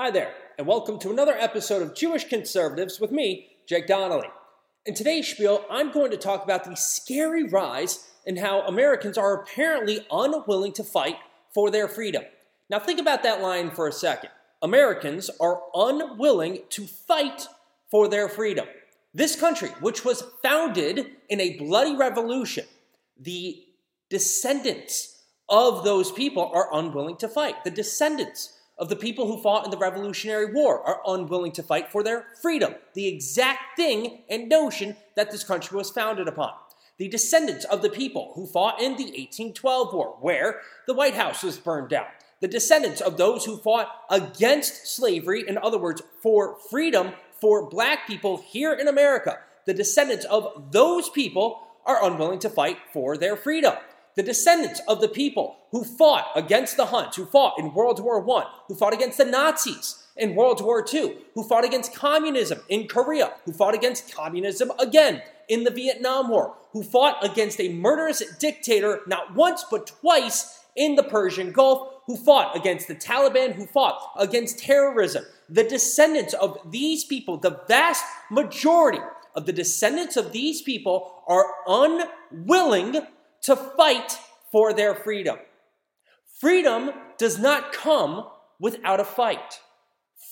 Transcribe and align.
Hi 0.00 0.12
there, 0.12 0.32
and 0.56 0.64
welcome 0.64 1.00
to 1.00 1.10
another 1.10 1.34
episode 1.36 1.82
of 1.82 1.92
Jewish 1.92 2.28
Conservatives 2.28 3.00
with 3.00 3.10
me, 3.10 3.48
Jake 3.66 3.88
Donnelly. 3.88 4.28
In 4.86 4.94
today's 4.94 5.26
spiel, 5.26 5.64
I'm 5.68 5.90
going 5.90 6.12
to 6.12 6.16
talk 6.16 6.44
about 6.44 6.62
the 6.62 6.76
scary 6.76 7.42
rise 7.42 8.08
in 8.24 8.36
how 8.36 8.60
Americans 8.60 9.18
are 9.18 9.42
apparently 9.42 10.06
unwilling 10.08 10.70
to 10.74 10.84
fight 10.84 11.16
for 11.52 11.72
their 11.72 11.88
freedom. 11.88 12.22
Now, 12.70 12.78
think 12.78 13.00
about 13.00 13.24
that 13.24 13.42
line 13.42 13.72
for 13.72 13.88
a 13.88 13.92
second. 13.92 14.30
Americans 14.62 15.32
are 15.40 15.62
unwilling 15.74 16.60
to 16.68 16.86
fight 16.86 17.48
for 17.90 18.06
their 18.06 18.28
freedom. 18.28 18.68
This 19.12 19.34
country, 19.34 19.70
which 19.80 20.04
was 20.04 20.22
founded 20.44 21.06
in 21.28 21.40
a 21.40 21.58
bloody 21.58 21.96
revolution, 21.96 22.66
the 23.18 23.64
descendants 24.10 25.24
of 25.48 25.82
those 25.82 26.12
people 26.12 26.52
are 26.54 26.72
unwilling 26.72 27.16
to 27.16 27.26
fight. 27.26 27.64
The 27.64 27.72
descendants 27.72 28.57
of 28.78 28.88
the 28.88 28.96
people 28.96 29.26
who 29.26 29.42
fought 29.42 29.64
in 29.64 29.70
the 29.70 29.76
Revolutionary 29.76 30.52
War 30.52 30.80
are 30.80 31.00
unwilling 31.06 31.52
to 31.52 31.62
fight 31.62 31.90
for 31.90 32.02
their 32.02 32.26
freedom, 32.40 32.74
the 32.94 33.08
exact 33.08 33.76
thing 33.76 34.22
and 34.28 34.48
notion 34.48 34.96
that 35.16 35.30
this 35.30 35.44
country 35.44 35.76
was 35.76 35.90
founded 35.90 36.28
upon. 36.28 36.52
The 36.96 37.08
descendants 37.08 37.64
of 37.64 37.82
the 37.82 37.90
people 37.90 38.32
who 38.34 38.46
fought 38.46 38.80
in 38.80 38.96
the 38.96 39.04
1812 39.04 39.94
War, 39.94 40.16
where 40.20 40.60
the 40.86 40.94
White 40.94 41.14
House 41.14 41.42
was 41.42 41.58
burned 41.58 41.88
down. 41.88 42.06
The 42.40 42.48
descendants 42.48 43.00
of 43.00 43.16
those 43.16 43.44
who 43.44 43.56
fought 43.56 43.88
against 44.10 44.86
slavery, 44.86 45.44
in 45.46 45.58
other 45.58 45.78
words, 45.78 46.02
for 46.22 46.56
freedom 46.70 47.12
for 47.40 47.68
black 47.68 48.06
people 48.06 48.38
here 48.38 48.72
in 48.72 48.88
America. 48.88 49.38
The 49.66 49.74
descendants 49.74 50.24
of 50.24 50.72
those 50.72 51.08
people 51.08 51.60
are 51.84 52.04
unwilling 52.04 52.38
to 52.40 52.50
fight 52.50 52.78
for 52.92 53.16
their 53.16 53.36
freedom 53.36 53.74
the 54.18 54.24
descendants 54.24 54.80
of 54.88 55.00
the 55.00 55.08
people 55.08 55.58
who 55.70 55.84
fought 55.84 56.26
against 56.34 56.76
the 56.76 56.86
Huns, 56.86 57.14
who 57.14 57.24
fought 57.24 57.56
in 57.56 57.72
World 57.72 58.00
War 58.00 58.28
I, 58.38 58.50
who 58.66 58.74
fought 58.74 58.92
against 58.92 59.16
the 59.18 59.24
Nazis 59.24 60.08
in 60.16 60.34
World 60.34 60.60
War 60.60 60.84
II, 60.92 61.18
who 61.34 61.44
fought 61.44 61.64
against 61.64 61.94
communism 61.94 62.60
in 62.68 62.88
Korea, 62.88 63.34
who 63.44 63.52
fought 63.52 63.74
against 63.74 64.12
communism 64.12 64.72
again 64.80 65.22
in 65.48 65.62
the 65.62 65.70
Vietnam 65.70 66.30
War, 66.30 66.56
who 66.72 66.82
fought 66.82 67.24
against 67.24 67.60
a 67.60 67.68
murderous 67.68 68.20
dictator 68.38 69.02
not 69.06 69.36
once 69.36 69.64
but 69.70 69.86
twice 69.86 70.64
in 70.74 70.96
the 70.96 71.04
Persian 71.04 71.52
Gulf, 71.52 72.02
who 72.06 72.16
fought 72.16 72.56
against 72.56 72.88
the 72.88 72.96
Taliban, 72.96 73.52
who 73.52 73.66
fought 73.66 74.00
against 74.18 74.58
terrorism. 74.58 75.24
The 75.48 75.62
descendants 75.62 76.34
of 76.34 76.58
these 76.72 77.04
people, 77.04 77.36
the 77.36 77.60
vast 77.68 78.04
majority 78.32 78.98
of 79.36 79.46
the 79.46 79.52
descendants 79.52 80.16
of 80.16 80.32
these 80.32 80.60
people, 80.60 81.22
are 81.28 81.46
unwilling 81.68 83.06
to 83.42 83.56
fight 83.56 84.18
for 84.50 84.72
their 84.72 84.94
freedom. 84.94 85.38
Freedom 86.40 86.90
does 87.18 87.38
not 87.38 87.72
come 87.72 88.26
without 88.60 89.00
a 89.00 89.04
fight. 89.04 89.60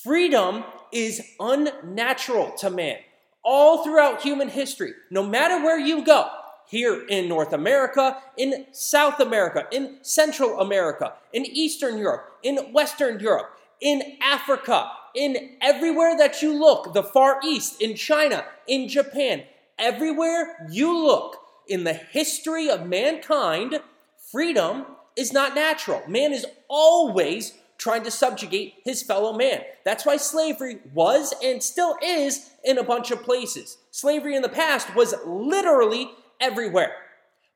Freedom 0.02 0.64
is 0.92 1.20
unnatural 1.40 2.52
to 2.58 2.70
man. 2.70 2.98
All 3.42 3.84
throughout 3.84 4.22
human 4.22 4.48
history, 4.48 4.92
no 5.10 5.24
matter 5.24 5.62
where 5.64 5.78
you 5.78 6.04
go, 6.04 6.28
here 6.68 7.06
in 7.06 7.28
North 7.28 7.52
America, 7.52 8.20
in 8.36 8.66
South 8.72 9.20
America, 9.20 9.66
in 9.70 9.98
Central 10.02 10.60
America, 10.60 11.14
in 11.32 11.46
Eastern 11.46 11.98
Europe, 11.98 12.38
in 12.42 12.56
Western 12.72 13.20
Europe, 13.20 13.56
in 13.80 14.02
Africa, 14.20 14.90
in 15.14 15.56
everywhere 15.60 16.16
that 16.18 16.42
you 16.42 16.58
look, 16.58 16.92
the 16.92 17.02
Far 17.02 17.40
East, 17.44 17.80
in 17.80 17.94
China, 17.94 18.44
in 18.66 18.88
Japan, 18.88 19.44
everywhere 19.78 20.66
you 20.70 20.96
look, 20.96 21.38
in 21.68 21.84
the 21.84 21.94
history 21.94 22.68
of 22.68 22.86
mankind, 22.86 23.80
freedom 24.30 24.86
is 25.16 25.32
not 25.32 25.54
natural. 25.54 26.02
Man 26.08 26.32
is 26.32 26.46
always 26.68 27.54
trying 27.78 28.04
to 28.04 28.10
subjugate 28.10 28.74
his 28.84 29.02
fellow 29.02 29.32
man. 29.32 29.62
That's 29.84 30.06
why 30.06 30.16
slavery 30.16 30.78
was 30.94 31.34
and 31.42 31.62
still 31.62 31.96
is 32.02 32.50
in 32.64 32.78
a 32.78 32.84
bunch 32.84 33.10
of 33.10 33.22
places. 33.22 33.78
Slavery 33.90 34.34
in 34.34 34.42
the 34.42 34.48
past 34.48 34.94
was 34.94 35.14
literally 35.26 36.10
everywhere. 36.40 36.92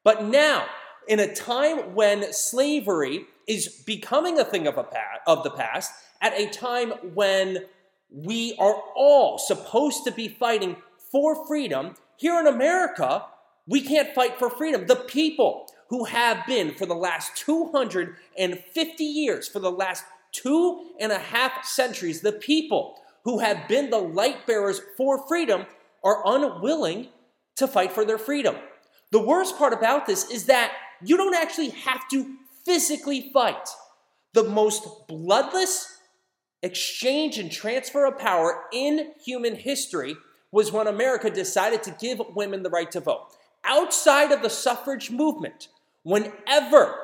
But 0.05 0.25
now, 0.25 0.67
in 1.09 1.21
a 1.21 1.35
time 1.35 1.95
when 1.95 2.33
slavery 2.33 3.27
is 3.47 3.69
becoming 3.69 4.39
a 4.39 4.45
thing 4.45 4.67
of, 4.67 4.79
a 4.79 4.85
pa- 4.85 5.21
of 5.27 5.43
the 5.43 5.51
past, 5.51 5.93
at 6.21 6.39
a 6.39 6.49
time 6.51 6.91
when 7.15 7.65
we 8.11 8.55
are 8.59 8.83
all 8.95 9.39
supposed 9.39 10.05
to 10.05 10.11
be 10.11 10.29
fighting 10.29 10.77
for 11.11 11.47
freedom, 11.47 11.95
here 12.17 12.39
in 12.39 12.47
America, 12.47 13.25
we 13.71 13.81
can't 13.81 14.15
fight 14.15 14.37
for 14.37 14.51
freedom. 14.51 14.87
The 14.87 14.97
people 14.97 15.67
who 15.89 16.05
have 16.05 16.45
been 16.47 16.75
for 16.75 16.87
the 16.87 16.95
last 16.95 17.37
250 17.37 19.05
years, 19.05 19.49
for 19.49 19.61
the 19.61 19.71
last 19.71 20.05
two 20.33 20.91
and 20.99 21.13
a 21.13 21.19
half 21.19 21.65
centuries, 21.65 22.21
the 22.21 22.33
people 22.33 22.97
who 23.25 23.39
have 23.39 23.69
been 23.69 23.91
the 23.91 23.99
light 23.99 24.45
bearers 24.47 24.81
for 24.97 25.27
freedom 25.29 25.67
are 26.03 26.23
unwilling 26.27 27.09
to 27.57 27.69
fight 27.69 27.93
for 27.93 28.05
their 28.05 28.19
freedom. 28.19 28.57
The 29.13 29.23
worst 29.23 29.57
part 29.57 29.73
about 29.73 30.07
this 30.07 30.29
is 30.31 30.47
that 30.47 30.73
you 31.03 31.17
don't 31.17 31.35
actually 31.35 31.71
have 31.71 32.09
to 32.11 32.37
physically 32.65 33.31
fight. 33.33 33.69
The 34.33 34.45
most 34.45 35.07
bloodless 35.07 35.97
exchange 36.63 37.39
and 37.39 37.53
transfer 37.53 38.05
of 38.05 38.19
power 38.19 38.65
in 38.73 39.13
human 39.25 39.55
history 39.55 40.17
was 40.51 40.73
when 40.73 40.89
America 40.89 41.31
decided 41.31 41.85
to 41.85 41.97
give 42.01 42.21
women 42.35 42.65
the 42.65 42.71
right 42.71 42.91
to 42.91 43.01
vote 43.01 43.37
outside 43.65 44.33
of 44.33 44.43
the 44.43 44.51
suffrage 44.51 45.11
movement, 45.11 45.69
whenever 46.03 46.95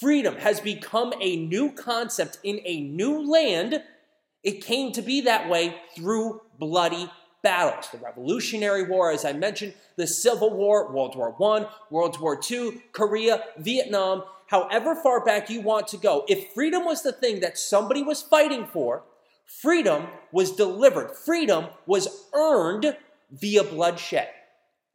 freedom 0.00 0.36
has 0.36 0.60
become 0.60 1.12
a 1.20 1.36
new 1.36 1.72
concept 1.72 2.38
in 2.42 2.60
a 2.64 2.80
new 2.80 3.28
land, 3.30 3.82
it 4.42 4.62
came 4.62 4.92
to 4.92 5.02
be 5.02 5.22
that 5.22 5.48
way 5.48 5.76
through 5.94 6.40
bloody 6.58 7.10
battles. 7.42 7.88
The 7.90 7.98
Revolutionary 7.98 8.84
War, 8.84 9.10
as 9.10 9.24
I 9.24 9.32
mentioned, 9.32 9.74
the 9.96 10.06
Civil 10.06 10.54
War, 10.54 10.92
World 10.92 11.16
War 11.16 11.34
I, 11.40 11.68
World 11.90 12.20
War 12.20 12.40
II, 12.50 12.82
Korea, 12.92 13.44
Vietnam, 13.58 14.24
however 14.46 14.94
far 14.94 15.24
back 15.24 15.50
you 15.50 15.60
want 15.60 15.88
to 15.88 15.96
go. 15.96 16.24
If 16.28 16.52
freedom 16.54 16.84
was 16.84 17.02
the 17.02 17.12
thing 17.12 17.40
that 17.40 17.58
somebody 17.58 18.02
was 18.02 18.22
fighting 18.22 18.66
for, 18.66 19.04
freedom 19.46 20.08
was 20.32 20.52
delivered, 20.52 21.16
freedom 21.16 21.66
was 21.86 22.26
earned 22.34 22.96
via 23.30 23.64
bloodshed. 23.64 24.28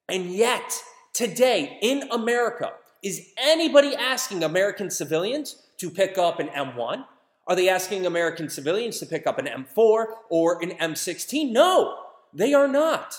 And 0.08 0.32
yet, 0.32 0.82
today 1.14 1.78
in 1.82 2.10
America, 2.12 2.74
is 3.04 3.30
anybody 3.38 3.96
asking 3.96 4.44
American 4.44 4.90
civilians 4.90 5.64
to 5.78 5.90
pick 5.90 6.18
up 6.18 6.40
an 6.40 6.48
M1? 6.50 7.06
Are 7.48 7.56
they 7.56 7.70
asking 7.70 8.06
American 8.06 8.50
civilians 8.50 9.00
to 9.00 9.06
pick 9.06 9.26
up 9.26 9.40
an 9.40 9.46
M4 9.46 10.06
or 10.30 10.62
an 10.62 10.72
M16? 10.72 11.52
No, 11.52 11.98
they 12.34 12.54
are 12.54 12.68
not. 12.68 13.16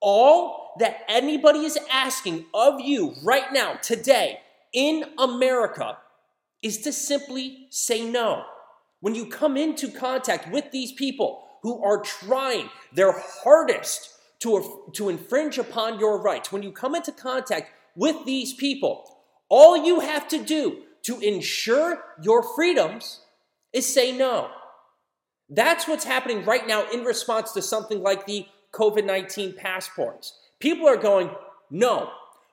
All 0.00 0.74
that 0.78 1.04
anybody 1.08 1.60
is 1.60 1.78
asking 1.92 2.46
of 2.54 2.80
you 2.80 3.14
right 3.22 3.52
now, 3.52 3.74
today, 3.74 4.40
in 4.72 5.04
America, 5.18 5.98
is 6.62 6.78
to 6.78 6.92
simply 6.92 7.66
say 7.70 8.08
no. 8.08 8.44
When 9.00 9.14
you 9.14 9.26
come 9.26 9.56
into 9.56 9.88
contact 9.88 10.50
with 10.50 10.70
these 10.70 10.92
people 10.92 11.42
who 11.62 11.82
are 11.84 12.02
trying 12.02 12.70
their 12.92 13.12
hardest 13.12 14.14
to, 14.40 14.90
to 14.94 15.08
infringe 15.08 15.58
upon 15.58 15.98
your 15.98 16.20
rights, 16.20 16.50
when 16.50 16.62
you 16.62 16.72
come 16.72 16.94
into 16.94 17.12
contact 17.12 17.70
with 17.94 18.24
these 18.24 18.52
people, 18.52 19.18
all 19.48 19.84
you 19.84 20.00
have 20.00 20.28
to 20.28 20.42
do 20.42 20.82
to 21.02 21.18
ensure 21.20 22.02
your 22.22 22.42
freedoms 22.42 23.20
is 23.72 23.92
say 23.92 24.16
no. 24.16 24.50
That's 25.48 25.88
what's 25.88 26.04
happening 26.04 26.44
right 26.44 26.66
now 26.66 26.88
in 26.90 27.04
response 27.04 27.52
to 27.52 27.62
something 27.62 28.02
like 28.02 28.26
the 28.26 28.46
COVID 28.72 29.04
19 29.04 29.54
passports. 29.54 30.38
People 30.60 30.86
are 30.86 30.96
going, 30.96 31.30
no, 31.70 32.10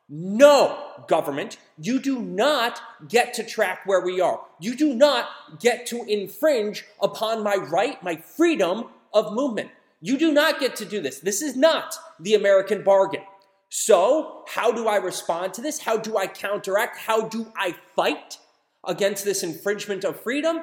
no, 0.10 1.04
government, 1.08 1.58
you 1.78 2.00
do 2.00 2.20
not 2.20 2.82
get 3.08 3.34
to 3.36 3.44
track 3.44 3.82
where 3.86 4.02
we 4.02 4.22
are. 4.22 4.42
You 4.60 4.76
do 4.76 4.96
not 4.96 5.28
get 5.60 5.86
to 5.88 6.04
infringe 6.04 6.86
upon 7.02 7.44
my 7.44 7.56
right, 7.56 8.02
my 8.02 8.16
freedom 8.16 8.86
of 9.14 9.34
movement. 9.34 9.70
You 10.00 10.18
do 10.18 10.32
not 10.32 10.60
get 10.60 10.76
to 10.78 10.86
do 10.86 11.02
this. 11.02 11.20
This 11.20 11.42
is 11.42 11.56
not 11.56 11.96
the 12.20 12.36
American 12.36 12.84
bargain. 12.84 13.24
So, 13.70 14.44
how 14.48 14.72
do 14.72 14.88
I 14.88 14.98
respond 14.98 15.54
to 15.56 15.62
this? 15.62 15.80
How 15.80 15.98
do 15.98 16.18
I 16.18 16.28
counteract? 16.28 16.98
How 16.98 17.28
do 17.28 17.52
I 17.58 17.76
fight 17.96 18.38
against 18.86 19.26
this 19.26 19.44
infringement 19.44 20.06
of 20.06 20.22
freedom? 20.22 20.62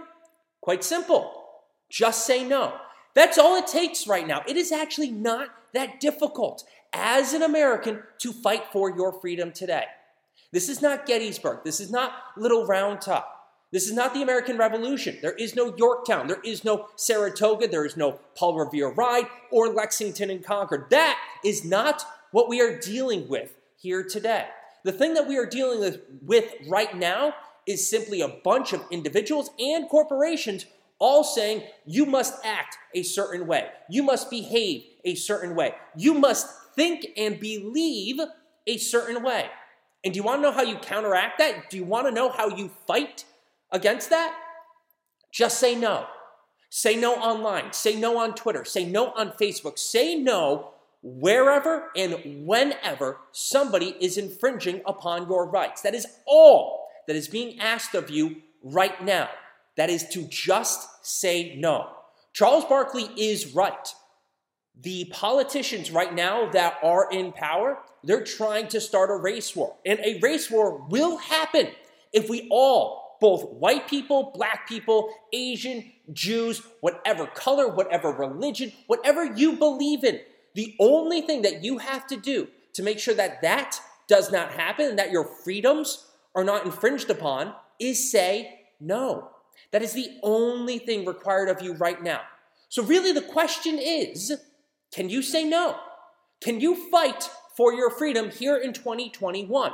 Quite 0.63 0.85
simple. 0.85 1.31
Just 1.91 2.27
say 2.27 2.45
no. 2.47 2.75
That's 3.15 3.39
all 3.39 3.57
it 3.57 3.67
takes 3.67 4.07
right 4.07 4.27
now. 4.27 4.43
It 4.49 4.57
is 4.57 4.73
actually 4.73 5.11
not 5.11 5.49
that 5.75 6.01
difficult 6.01 6.65
as 6.93 7.35
an 7.35 7.43
American 7.43 8.03
to 8.19 8.33
fight 8.33 8.65
for 8.73 8.97
your 8.97 9.21
freedom 9.21 9.53
today. 9.53 9.85
This 10.53 10.69
is 10.69 10.81
not 10.81 11.07
Gettysburg. 11.07 11.65
This 11.65 11.81
is 11.81 11.91
not 11.91 12.13
Little 12.37 12.67
Round 12.67 13.01
Top. 13.01 13.34
This 13.75 13.89
is 13.89 13.93
not 13.93 14.15
the 14.15 14.23
American 14.23 14.57
Revolution. 14.57 15.19
There 15.21 15.33
is 15.33 15.57
no 15.57 15.75
Yorktown. 15.77 16.29
There 16.29 16.41
is 16.45 16.63
no 16.63 16.87
Saratoga. 16.95 17.67
There 17.67 17.85
is 17.85 17.97
no 17.97 18.21
Paul 18.37 18.57
Revere 18.57 18.93
Ride 18.93 19.27
or 19.51 19.67
Lexington 19.67 20.31
and 20.31 20.45
Concord. 20.45 20.91
That 20.91 21.19
is 21.45 21.65
not 21.65 22.05
what 22.31 22.49
we 22.49 22.61
are 22.61 22.79
dealing 22.79 23.27
with 23.27 23.59
here 23.77 24.05
today. 24.05 24.47
The 24.85 24.93
thing 24.93 25.15
that 25.15 25.27
we 25.27 25.37
are 25.39 25.45
dealing 25.45 25.99
with, 26.23 26.55
right 26.69 26.97
now 26.97 27.35
is 27.67 27.91
simply 27.91 28.21
a 28.21 28.29
bunch 28.29 28.73
of 28.73 28.85
individuals 28.93 29.51
and 29.59 29.89
corporations 29.89 30.67
all 31.01 31.25
saying 31.25 31.65
you 31.85 32.07
must 32.07 32.47
act 32.47 32.79
a 32.95 33.03
certain 33.03 33.45
way, 33.45 33.71
you 33.91 34.05
must 34.05 34.31
behave 34.31 34.85
a 35.05 35.17
certain 35.17 35.57
way, 35.57 35.75
you 35.97 36.15
must 36.15 36.47
think 36.77 37.09
and 37.17 37.41
believe 37.41 38.21
a 38.69 38.77
certain 38.77 39.25
way. 39.25 39.47
And 40.05 40.15
do 40.15 40.19
you 40.19 40.23
want 40.23 40.39
to 40.39 40.43
know 40.43 40.53
how 40.53 40.63
you 40.63 40.77
counteract 40.77 41.39
that? 41.39 41.71
Do 41.71 41.77
you 41.77 41.85
want 41.85 42.07
to 42.07 42.13
know 42.13 42.29
how 42.29 42.55
you 42.55 42.71
fight 42.87 43.25
against 43.75 44.09
that? 44.09 44.35
Just 45.31 45.59
say 45.59 45.75
no. 45.75 46.07
Say 46.71 46.97
no 46.97 47.17
online. 47.17 47.73
Say 47.73 47.97
no 47.97 48.19
on 48.19 48.35
Twitter. 48.35 48.65
Say 48.65 48.87
no 48.87 49.11
on 49.13 49.33
Facebook. 49.33 49.79
Say 49.79 50.15
no 50.15 50.71
wherever 51.03 51.91
and 51.95 52.47
whenever 52.47 53.19
somebody 53.33 53.95
is 54.01 54.17
infringing 54.17 54.81
upon 54.87 55.29
your 55.29 55.47
rights. 55.51 55.83
That 55.83 55.95
is 55.95 56.07
all 56.27 56.89
that 57.07 57.15
is 57.15 57.29
being 57.29 57.61
asked 57.61 57.95
of 57.95 58.09
you 58.09 58.37
right 58.63 59.05
now. 59.05 59.29
That 59.77 59.91
is 59.91 60.09
to 60.11 60.27
just 60.29 61.05
say 61.05 61.57
no. 61.57 61.91
Charles 62.33 62.65
Barkley 62.65 63.11
is 63.17 63.55
right. 63.55 63.95
The 64.81 65.05
politicians 65.13 65.91
right 65.91 66.13
now 66.13 66.51
that 66.51 66.79
are 66.83 67.09
in 67.11 67.33
power, 67.33 67.79
they're 68.03 68.25
trying 68.25 68.69
to 68.69 68.81
start 68.81 69.11
a 69.11 69.17
race 69.17 69.55
war. 69.55 69.77
And 69.85 70.01
a 70.01 70.19
race 70.21 70.51
war 70.51 70.87
will 70.89 71.19
happen 71.19 71.69
if 72.13 72.29
we 72.29 72.49
all, 72.51 73.04
both 73.25 73.53
white 73.53 73.89
people, 73.89 74.33
black 74.35 74.69
people, 74.69 75.09
Asian, 75.33 75.91
Jews, 76.13 76.61
whatever 76.83 77.27
color, 77.27 77.69
whatever 77.69 78.13
religion, 78.13 78.71
whatever 78.87 79.25
you 79.25 79.57
believe 79.57 80.05
in, 80.05 80.21
the 80.53 80.75
only 80.79 81.23
thing 81.23 81.41
that 81.41 81.65
you 81.65 81.79
have 81.79 82.07
to 82.09 82.19
do 82.19 82.49
to 82.75 82.83
make 82.83 82.99
sure 82.99 83.15
that 83.15 83.41
that 83.41 83.81
does 84.09 84.31
not 84.31 84.51
happen 84.51 84.91
and 84.91 84.99
that 84.99 85.11
your 85.11 85.25
freedoms 85.25 86.07
are 86.35 86.45
not 86.45 86.67
infringed 86.67 87.09
upon 87.09 87.55
is 87.81 88.13
say 88.13 88.61
no. 88.79 89.31
That 89.71 89.81
is 89.81 89.95
the 89.95 90.19
only 90.23 90.77
thing 90.77 91.07
required 91.07 91.49
of 91.49 91.63
you 91.63 91.73
right 91.73 92.03
now. 92.03 92.21
So, 92.69 92.83
really, 92.83 93.13
the 93.13 93.23
question 93.23 93.79
is 93.79 94.37
can 94.93 95.09
you 95.09 95.23
say 95.23 95.45
no? 95.45 95.77
Can 96.43 96.61
you 96.61 96.91
fight 96.91 97.31
for 97.57 97.73
your 97.73 97.89
freedom 97.89 98.29
here 98.29 98.59
in 98.59 98.75
2021? 98.75 99.73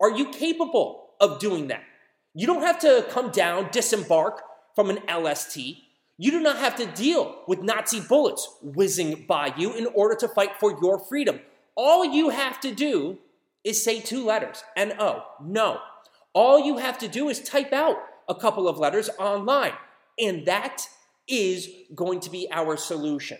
Are 0.00 0.10
you 0.12 0.30
capable 0.30 1.08
of 1.20 1.40
doing 1.40 1.66
that? 1.66 1.82
You 2.34 2.46
don't 2.46 2.62
have 2.62 2.78
to 2.80 3.06
come 3.10 3.30
down, 3.30 3.68
disembark 3.70 4.42
from 4.74 4.88
an 4.88 5.00
LST. 5.06 5.58
You 6.16 6.30
do 6.30 6.40
not 6.40 6.56
have 6.56 6.76
to 6.76 6.86
deal 6.86 7.42
with 7.46 7.60
Nazi 7.62 8.00
bullets 8.00 8.48
whizzing 8.62 9.26
by 9.28 9.52
you 9.56 9.74
in 9.74 9.86
order 9.86 10.14
to 10.16 10.28
fight 10.28 10.52
for 10.58 10.78
your 10.80 10.98
freedom. 10.98 11.40
All 11.74 12.04
you 12.04 12.30
have 12.30 12.58
to 12.60 12.74
do 12.74 13.18
is 13.64 13.82
say 13.82 14.00
two 14.00 14.24
letters 14.24 14.64
N 14.76 14.94
O, 14.98 15.24
no. 15.42 15.80
All 16.32 16.58
you 16.58 16.78
have 16.78 16.98
to 16.98 17.08
do 17.08 17.28
is 17.28 17.40
type 17.40 17.72
out 17.72 17.96
a 18.28 18.34
couple 18.34 18.66
of 18.66 18.78
letters 18.78 19.10
online, 19.18 19.74
and 20.18 20.46
that 20.46 20.88
is 21.28 21.68
going 21.94 22.20
to 22.20 22.30
be 22.30 22.48
our 22.50 22.76
solution. 22.76 23.38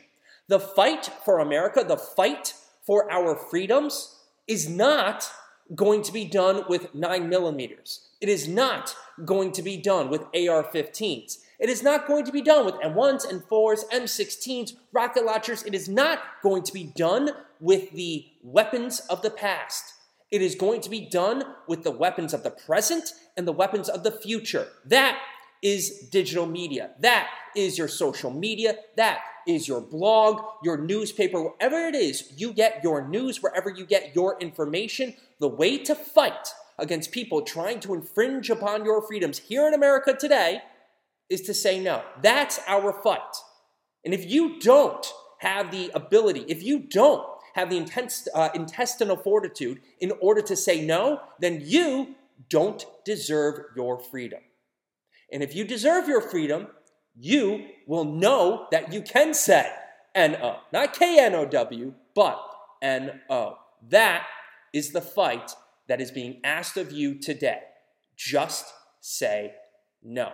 The 0.48 0.60
fight 0.60 1.08
for 1.24 1.38
America, 1.38 1.84
the 1.86 1.96
fight 1.96 2.54
for 2.86 3.10
our 3.10 3.36
freedoms, 3.36 4.18
is 4.46 4.68
not 4.68 5.30
going 5.74 6.02
to 6.02 6.12
be 6.12 6.26
done 6.26 6.64
with 6.68 6.94
9 6.94 7.28
millimeters. 7.28 8.08
It 8.22 8.28
is 8.28 8.46
not 8.46 8.94
going 9.24 9.50
to 9.50 9.62
be 9.62 9.76
done 9.76 10.08
with 10.08 10.22
AR 10.22 10.62
15s. 10.62 11.38
It 11.58 11.68
is 11.68 11.82
not 11.82 12.06
going 12.06 12.24
to 12.24 12.30
be 12.30 12.40
done 12.40 12.64
with 12.64 12.76
M1s, 12.76 13.26
M4s, 13.26 13.80
M16s, 13.90 14.74
rocket 14.92 15.24
launchers. 15.24 15.64
It 15.64 15.74
is 15.74 15.88
not 15.88 16.20
going 16.40 16.62
to 16.62 16.72
be 16.72 16.84
done 16.84 17.30
with 17.58 17.90
the 17.90 18.26
weapons 18.44 19.00
of 19.10 19.22
the 19.22 19.30
past. 19.30 19.94
It 20.30 20.40
is 20.40 20.54
going 20.54 20.82
to 20.82 20.90
be 20.90 21.00
done 21.00 21.42
with 21.66 21.82
the 21.82 21.90
weapons 21.90 22.32
of 22.32 22.44
the 22.44 22.52
present 22.52 23.12
and 23.36 23.46
the 23.46 23.52
weapons 23.52 23.88
of 23.88 24.04
the 24.04 24.12
future. 24.12 24.68
That 24.84 25.18
is 25.60 26.08
digital 26.12 26.46
media. 26.46 26.90
That 27.00 27.28
is 27.56 27.76
your 27.76 27.88
social 27.88 28.30
media. 28.30 28.76
That 28.96 29.18
is 29.48 29.66
your 29.66 29.80
blog, 29.80 30.42
your 30.62 30.76
newspaper, 30.78 31.42
wherever 31.42 31.88
it 31.88 31.96
is 31.96 32.32
you 32.36 32.52
get 32.52 32.84
your 32.84 33.06
news, 33.08 33.42
wherever 33.42 33.68
you 33.68 33.84
get 33.84 34.14
your 34.14 34.38
information. 34.40 35.14
The 35.40 35.48
way 35.48 35.78
to 35.78 35.96
fight 35.96 36.52
against 36.82 37.12
people 37.12 37.40
trying 37.40 37.80
to 37.80 37.94
infringe 37.94 38.50
upon 38.50 38.84
your 38.84 39.00
freedoms 39.00 39.38
here 39.38 39.66
in 39.66 39.72
America 39.72 40.12
today 40.12 40.60
is 41.30 41.40
to 41.42 41.54
say 41.54 41.80
no. 41.80 42.02
That's 42.20 42.60
our 42.66 42.92
fight. 42.92 43.36
And 44.04 44.12
if 44.12 44.28
you 44.28 44.58
don't 44.60 45.06
have 45.38 45.70
the 45.70 45.90
ability, 45.94 46.44
if 46.48 46.62
you 46.62 46.80
don't 46.80 47.24
have 47.54 47.70
the 47.70 47.76
intense, 47.76 48.26
uh, 48.34 48.48
intestinal 48.54 49.16
fortitude 49.16 49.80
in 50.00 50.12
order 50.20 50.42
to 50.42 50.56
say 50.56 50.84
no, 50.84 51.20
then 51.38 51.62
you 51.62 52.16
don't 52.50 52.84
deserve 53.04 53.66
your 53.76 53.98
freedom. 53.98 54.40
And 55.32 55.42
if 55.42 55.54
you 55.54 55.64
deserve 55.64 56.08
your 56.08 56.20
freedom, 56.20 56.66
you 57.14 57.66
will 57.86 58.04
know 58.04 58.66
that 58.72 58.92
you 58.92 59.02
can 59.02 59.34
say 59.34 59.70
N-O. 60.14 60.56
Not 60.72 60.94
K-N-O-W, 60.94 61.94
but 62.14 62.40
N-O. 62.82 63.58
That 63.88 64.26
is 64.72 64.92
the 64.92 65.00
fight 65.00 65.52
that 65.88 66.00
is 66.00 66.10
being 66.10 66.40
asked 66.44 66.76
of 66.76 66.92
you 66.92 67.18
today. 67.18 67.60
Just 68.16 68.66
say 69.00 69.54
no. 70.02 70.32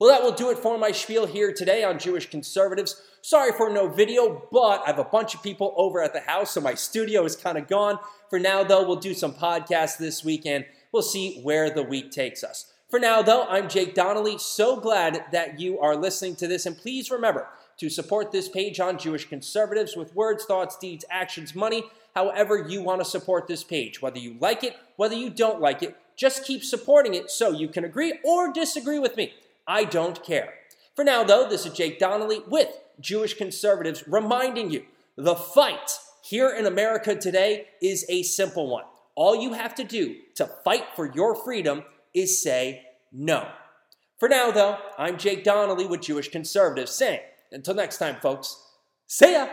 Well, 0.00 0.10
that 0.10 0.22
will 0.22 0.32
do 0.32 0.50
it 0.50 0.58
for 0.58 0.76
my 0.76 0.90
spiel 0.90 1.24
here 1.24 1.52
today 1.52 1.84
on 1.84 1.98
Jewish 1.98 2.28
conservatives. 2.28 3.00
Sorry 3.22 3.52
for 3.52 3.70
no 3.70 3.88
video, 3.88 4.46
but 4.50 4.82
I 4.82 4.86
have 4.86 4.98
a 4.98 5.04
bunch 5.04 5.34
of 5.34 5.42
people 5.42 5.72
over 5.76 6.02
at 6.02 6.12
the 6.12 6.20
house, 6.20 6.50
so 6.50 6.60
my 6.60 6.74
studio 6.74 7.24
is 7.24 7.36
kind 7.36 7.56
of 7.56 7.68
gone. 7.68 7.98
For 8.28 8.38
now, 8.38 8.64
though, 8.64 8.86
we'll 8.86 8.96
do 8.96 9.14
some 9.14 9.32
podcasts 9.32 9.96
this 9.96 10.24
weekend. 10.24 10.66
We'll 10.92 11.02
see 11.02 11.40
where 11.42 11.70
the 11.70 11.84
week 11.84 12.10
takes 12.10 12.42
us. 12.42 12.72
For 12.90 12.98
now, 12.98 13.22
though, 13.22 13.44
I'm 13.44 13.68
Jake 13.68 13.94
Donnelly. 13.94 14.38
So 14.38 14.78
glad 14.78 15.24
that 15.32 15.58
you 15.58 15.78
are 15.78 15.96
listening 15.96 16.36
to 16.36 16.48
this. 16.48 16.66
And 16.66 16.76
please 16.76 17.10
remember 17.10 17.48
to 17.78 17.88
support 17.88 18.32
this 18.32 18.48
page 18.48 18.80
on 18.80 18.98
Jewish 18.98 19.28
conservatives 19.28 19.96
with 19.96 20.14
words, 20.14 20.44
thoughts, 20.44 20.76
deeds, 20.78 21.04
actions, 21.10 21.54
money, 21.54 21.84
however 22.14 22.66
you 22.68 22.82
want 22.82 23.00
to 23.00 23.04
support 23.04 23.46
this 23.46 23.64
page. 23.64 24.00
Whether 24.00 24.18
you 24.18 24.36
like 24.40 24.62
it, 24.64 24.76
whether 24.96 25.14
you 25.14 25.30
don't 25.30 25.60
like 25.60 25.82
it, 25.82 25.96
just 26.16 26.44
keep 26.44 26.62
supporting 26.62 27.14
it 27.14 27.30
so 27.30 27.50
you 27.50 27.68
can 27.68 27.84
agree 27.84 28.18
or 28.24 28.52
disagree 28.52 28.98
with 28.98 29.16
me. 29.16 29.34
I 29.66 29.84
don't 29.84 30.22
care. 30.22 30.54
For 30.94 31.04
now, 31.04 31.24
though, 31.24 31.48
this 31.48 31.66
is 31.66 31.72
Jake 31.72 31.98
Donnelly 31.98 32.40
with 32.46 32.68
Jewish 33.00 33.34
Conservatives 33.34 34.04
reminding 34.06 34.70
you 34.70 34.84
the 35.16 35.34
fight 35.34 35.98
here 36.22 36.50
in 36.50 36.66
America 36.66 37.16
today 37.16 37.66
is 37.82 38.06
a 38.08 38.22
simple 38.22 38.68
one. 38.68 38.84
All 39.14 39.36
you 39.36 39.52
have 39.52 39.74
to 39.76 39.84
do 39.84 40.16
to 40.36 40.46
fight 40.46 40.84
for 40.94 41.12
your 41.12 41.34
freedom 41.34 41.84
is 42.12 42.42
say 42.42 42.86
no. 43.12 43.48
For 44.18 44.28
now, 44.28 44.50
though, 44.50 44.78
I'm 44.96 45.18
Jake 45.18 45.44
Donnelly 45.44 45.86
with 45.86 46.00
Jewish 46.00 46.28
Conservatives 46.28 46.92
saying, 46.92 47.20
until 47.54 47.74
next 47.74 47.98
time, 47.98 48.16
folks, 48.20 48.54
see 49.06 49.32
ya! 49.32 49.48